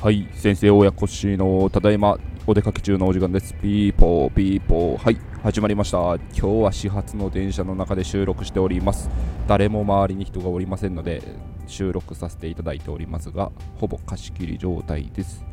[0.00, 3.52] はい、先生親子しのただいまお出かけ中のお時間です。
[3.54, 4.96] ピーポーピーポー。
[4.96, 5.98] はい、始まりました。
[5.98, 9.10] 今日は始発の電車の中で収録しております。
[9.48, 11.20] 誰も周りに人がおりませんので、
[11.66, 15.44] 収録させていただいておりますが、ほぼ貸し切り状態です。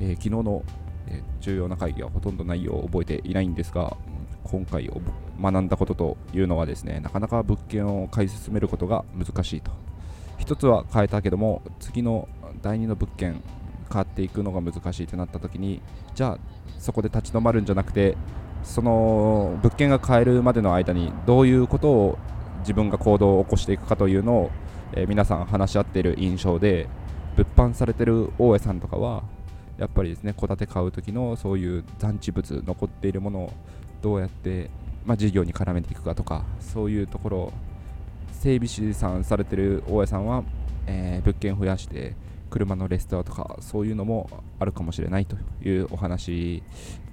[0.00, 0.64] えー昨日の、
[1.06, 3.96] えー重要な会議はほとんど内容を覚えていないんですが、
[4.42, 4.90] 今回
[5.40, 9.70] 学んだことというのはですね、なかなか物件を買い進めることが難しいと。
[10.38, 12.28] 一つは変えたけども、次の
[12.62, 13.42] 第二の物件、
[13.88, 15.80] 変わっていくのが難しいとなった時に
[16.14, 16.38] じゃあ
[16.78, 18.16] そこで立ち止まるんじゃなくて
[18.62, 22.18] その物件が買えるまでの間にどういうことを
[22.60, 24.50] 自分が行動を起こしていくかというのを、
[24.92, 26.88] えー皆さん話し合っている印象で
[27.36, 29.22] 物販されてる大江さんとかは
[29.78, 33.52] やっぱりですね戸建て買う時のそういう残地物残っているものを
[34.02, 34.70] どうやって、
[35.04, 37.52] まあ、事業に絡めていくかとかそういうところ
[38.32, 40.42] 整備士さんされてる大家さんは、
[40.86, 42.14] えー物件増やして
[42.50, 46.62] 車のレストアとかそういうのもあるかもしれないというお話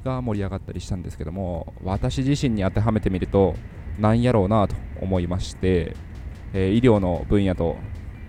[0.03, 3.55] が盛り上がったりしたんですけども私自身に当てはめてみると
[3.99, 5.95] なんやろうなと思いまして、
[6.53, 7.77] えー医療の分野と、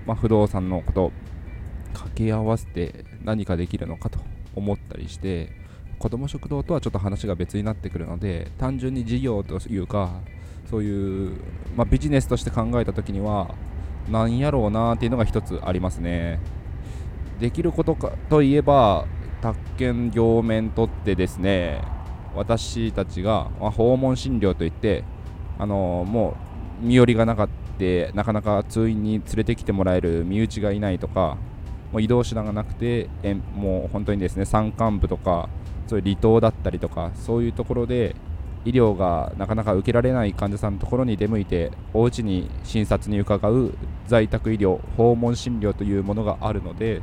[0.07, 1.13] まあ、不動産のこと
[1.93, 4.19] 掛け合わせて何かできるのかと
[4.55, 5.53] 思ったりして
[5.99, 10.21] 子ども食堂とはちょっと話が別になってくるので単純に事業というか
[10.71, 11.37] そういう、
[11.77, 13.55] まあ、ビジネスとして考えた時には
[14.11, 16.41] なんやろうなっていうのが一つありますね。
[17.39, 19.07] できることかといえば
[19.41, 21.83] 宅建業面とってですね
[22.35, 25.05] 私たちが、まあ訪問診療といって
[25.59, 26.37] あのも
[26.83, 27.55] う身寄りがなかった
[28.15, 31.37] なかなか通院に連れてきてもらえる身内がいないとか
[31.91, 35.49] もう移動手段がなくてえもう本当にですね山間部とか
[35.89, 38.15] そういう離島だったりとかそういうところで
[38.65, 43.75] 医療がなかなか受けられない患者さんのところに出向いてお家に診察に伺う
[44.07, 47.03] 在宅医療訪問診療というものがあるので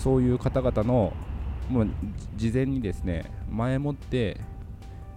[0.00, 1.12] そういう方々の
[1.68, 1.88] もう
[2.34, 4.40] 事前にですね前もって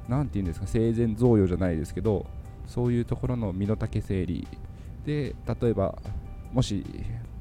[0.07, 2.25] 何て言うんですか生前贈与じゃないですけど
[2.67, 4.47] そういうところの身の丈整理。
[5.05, 5.97] で例えば
[6.53, 6.85] もし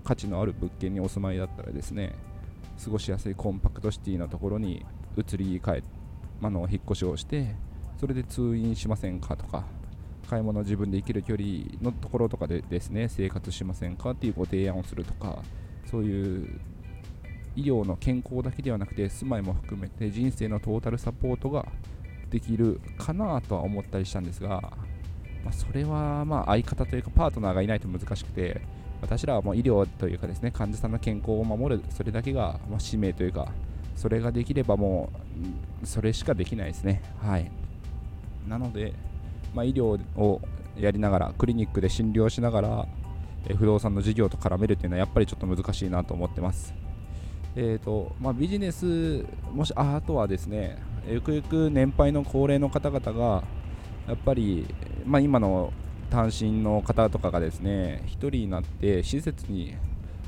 [0.03, 2.15] 価値のある物件にお住まいだったらですね
[2.83, 4.84] 過ごしやすいコンパクトシティなところに
[5.16, 5.83] 移り変え、
[6.43, 7.55] あの引っ越しをして
[8.00, 9.65] それで通院しませんかとか
[10.28, 11.49] 買い物自分で行ける距離
[11.81, 15.39] のところとかでですね生活しませんかっていうご提案をするとか
[15.89, 16.61] そういう
[17.57, 21.67] 医療の健康だけではなくて住まいも含めて人生のトータルサポートが
[22.31, 24.61] できるかなとは思ったりしたんですが、
[25.45, 28.63] まあ、それはまあ相方というかパートナーがいないと難しくて
[29.03, 33.49] 私らはもう医療というかですね患者さんの健康を守るそれだけがま使命というか
[33.97, 35.13] それができればも
[35.83, 37.03] うそれしかできないですね。
[37.21, 37.51] はい。
[38.49, 38.95] なので、
[39.55, 40.41] まあ、医療を
[40.79, 42.87] やりながらクリニックで診療しながら
[43.57, 46.81] 不動産の事業と絡めるっていうのはやっぱりちょっと難しいなと思ってます。
[47.55, 53.45] えーとまあ、ビジネス、もしああとはですね、ゆくゆく年配の高齢の方々が、
[54.09, 54.67] やっぱり、
[55.05, 55.73] まあ、今の
[56.11, 59.75] 単身の方とかがですね、一人になって施設に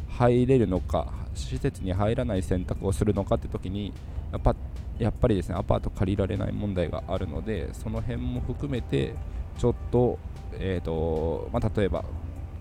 [0.09, 3.95] 入れるのか、施設に入らない選択をするのかって時に、
[4.31, 4.55] やっぱ
[4.99, 9.15] やっぱりですね、アパート借りられない問題があるので、その辺も含めて、
[9.59, 10.19] ちょっと、
[10.59, 12.05] えーとまあ、例えば、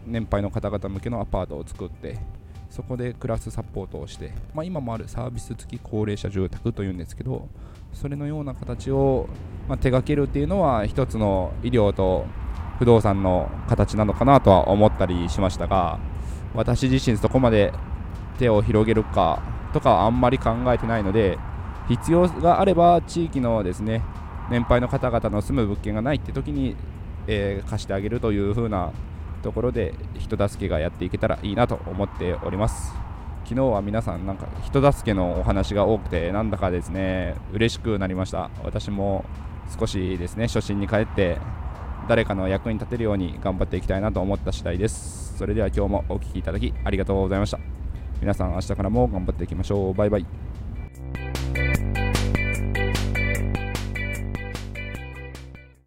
[0.06, 2.18] 年配の方々向けのアパートを作って、
[2.74, 7.48] そこでクラスサポートをして、まあ、今もあるサービス付き高齢者住宅というんですけど
[7.94, 9.30] それのような形を、
[9.70, 12.26] ま、手掛けるっていうのは一つの医療と
[12.80, 16.00] 不動産の形なのかなとは思ったりしましたが
[16.56, 17.72] 私自身そこまで
[18.40, 21.38] 手を広げるかとかはあんまり考えてないので
[21.90, 24.02] 必要があれば地域のですね
[24.50, 26.76] 年配の方々の住む物件がないって時に、
[27.28, 28.92] えー貸してあげるという風な
[29.44, 32.94] ところで人助けがやっていけたらいいなと思っております。
[33.44, 38.50] 昨日は皆さんなんか人助けのお話が多くてなんだかですね嬉しくなりました。
[38.64, 39.26] 私も
[39.78, 41.38] 少しですね初心に帰って
[42.08, 45.38] 誰かの役に立てるように頑張っていきたいなと思った次第です。
[45.38, 47.60] それでは今日もお聴きいただきありがとうございました。
[48.22, 49.94] 皆さん明日からも頑張っていきましょう。
[49.94, 50.53] バイバイ。